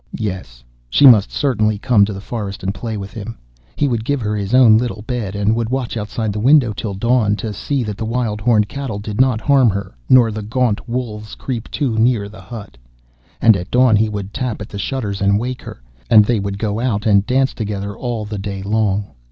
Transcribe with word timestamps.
Yes, 0.17 0.63
she 0.89 1.05
must 1.05 1.31
certainly 1.31 1.77
come 1.77 2.05
to 2.05 2.11
the 2.11 2.19
forest 2.21 2.63
and 2.63 2.73
play 2.73 2.97
with 2.97 3.13
him. 3.13 3.37
He 3.75 3.87
would 3.87 4.03
give 4.03 4.19
her 4.21 4.35
his 4.35 4.51
own 4.55 4.75
little 4.75 5.03
bed, 5.03 5.35
and 5.35 5.55
would 5.55 5.69
watch 5.69 5.95
outside 5.95 6.33
the 6.33 6.39
window 6.39 6.73
till 6.73 6.95
dawn, 6.95 7.35
to 7.35 7.53
see 7.53 7.83
that 7.83 7.97
the 7.97 8.03
wild 8.05 8.41
horned 8.41 8.67
cattle 8.67 8.97
did 8.97 9.21
not 9.21 9.41
harm 9.41 9.69
her, 9.69 9.95
nor 10.09 10.31
the 10.31 10.41
gaunt 10.41 10.89
wolves 10.89 11.35
creep 11.35 11.69
too 11.69 11.99
near 11.99 12.27
the 12.27 12.41
hut. 12.41 12.77
And 13.39 13.55
at 13.55 13.69
dawn 13.69 13.95
he 13.95 14.09
would 14.09 14.33
tap 14.33 14.59
at 14.59 14.69
the 14.69 14.79
shutters 14.79 15.21
and 15.21 15.37
wake 15.39 15.61
her, 15.61 15.83
and 16.09 16.25
they 16.25 16.39
would 16.39 16.57
go 16.57 16.79
out 16.79 17.05
and 17.05 17.23
dance 17.27 17.53
together 17.53 17.95
all 17.95 18.25
the 18.25 18.39
day 18.39 18.63
long. 18.63 19.05